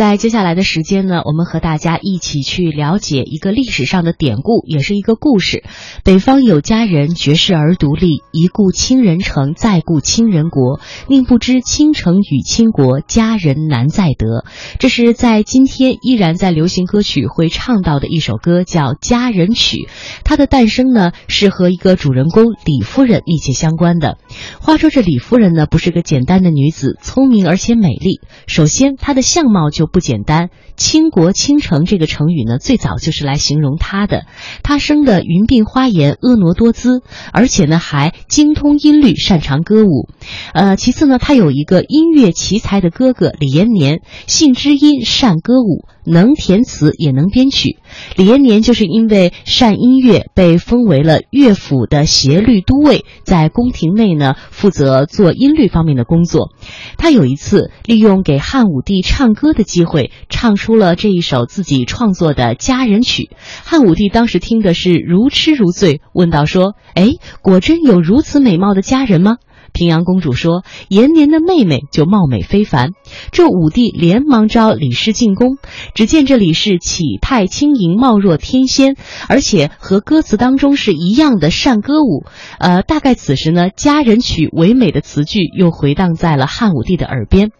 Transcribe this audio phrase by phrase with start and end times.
[0.00, 5.62] 在接下来的时间呢，我们和大家一起去了解一个历史上的典故，也是一个故事。
[6.04, 8.22] 北方有佳人，绝世而独立。
[8.32, 10.80] 一顾倾人城，再顾倾人国。
[11.06, 14.46] 宁不知倾城与倾国，佳人难再得。
[14.78, 19.76] 这是在今天依然在流行歌曲会唱到的一首歌，叫《佳人曲》。
[20.24, 24.16] 它的诞生呢，是和一个主人公李夫人密切相关的。
[24.62, 28.22] 话说这李夫人呢，不是个简单的女子，聪明而且美丽。
[28.46, 34.24] 首先，她的相貌就不简单，倾国倾城这个成语呢，最早就是来形容她的。
[34.62, 40.08] 她生的云鬓花颜，婀娜多姿，而且呢还精通音律，擅长歌舞。
[40.54, 45.86] 呃，其次呢，她有一个音乐奇才的哥哥李延年，性知音，善歌舞。
[46.02, 47.76] 能填词也能编曲，
[48.16, 56.52] 李延年就是因为善音乐被封为了乐府的协律都尉，在宫廷内呢负责做音律方面的工作。
[56.96, 63.30] 他有一次利用给汉武帝唱歌的机机会，唱出了这一首自己创作的佳人曲。
[63.64, 69.36] 汉武帝当时听的是如痴如醉，问道说：“哎，果真有如此美貌的佳人吗？”
[69.72, 72.90] 平阳公主说：“延年的妹妹就貌美非凡。”
[73.32, 75.58] 这武帝连忙召李氏进宫，
[75.94, 78.96] 只见这李氏体态轻盈，貌若天仙，
[79.28, 82.24] 而且和歌词当中是一样的善歌舞。
[82.58, 87.50] 呃，大概此时呢，佳人曲唯美的词句又回荡在了汉武帝的耳边。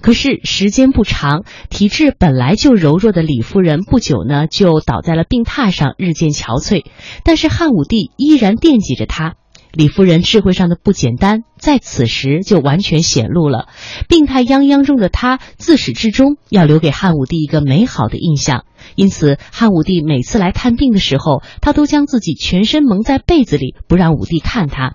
[0.00, 6.84] 可是时间不长，体质本来就柔弱的李夫人不久呢就倒在了病榻上，日渐憔悴。
[7.24, 9.34] 但是汉武帝依然惦记着她。
[9.72, 13.68] 李夫人智慧上的不简单，在此时就完全显露了。
[14.08, 18.64] 病态泱泱中的她，自始至终要留给汉武帝一个美好的印象。
[18.94, 24.94] 因此，汉武帝每次来探病的时候，他都将自己全身蒙在被子里，不让武帝看他。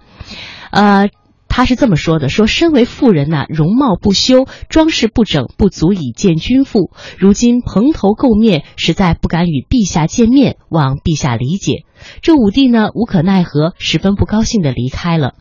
[0.71, 1.09] 呃。
[1.57, 6.91] 他是这么说的：“说身为妇人呐，容貌不修，装饰不整，不足以见君父。
[7.17, 11.85] 如今蓬头垢面，实在不敢与陛下见面，望陛下理解。”
[12.21, 15.33] 这武帝呢，无可奈何，十分不高兴的离开了。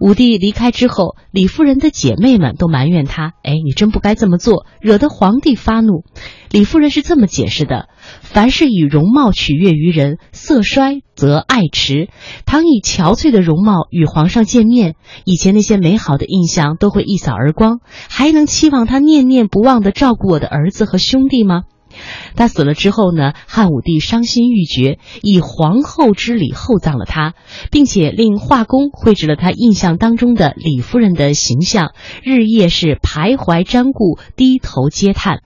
[0.00, 6.02] 武帝离开之后，李夫人的姐妹们都埋怨他：“哎，你真不该这么做，惹得皇帝发怒。”
[6.50, 7.88] 李夫人是这么解释的
[8.20, 12.08] ：“凡是以容貌取悦于人，色衰则爱迟。
[12.46, 21.62] 倘以憔悴的容貌与皇上见面，以前那些美好的印象都会一扫而光，还能期望他念念不忘地照顾我的儿子和兄弟吗？”
[22.36, 27.34] 他死了之后呢，汉武帝伤心欲绝，以皇后之礼厚葬了他，
[27.70, 31.92] 并且令画工绘制了他印象当中的李夫人的形象，
[32.24, 35.42] 日夜是徘徊瞻顾，低头嗟叹。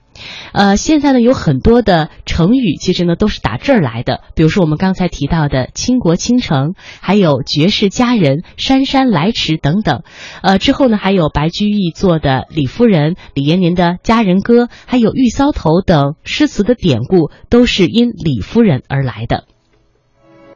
[0.53, 4.21] 呃，现在呢有很多的成语，其实呢都是打这儿来的。
[4.35, 10.03] 比如说我们刚才提到的“倾国倾城”，还有“绝世佳人”“姗姗来迟”等等。
[10.41, 19.45] 呃，之后呢还有白居易做的《李夫人》，李延年的《佳人歌》，还有《玉搔头》等诗词的典故，都是因李夫人而来的。